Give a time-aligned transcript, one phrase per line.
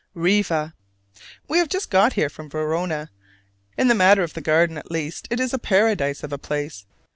[0.15, 0.73] Riva.
[1.47, 3.11] We have just got here from Verona.
[3.77, 6.85] In the matter of the garden at least it is a Paradise of a place.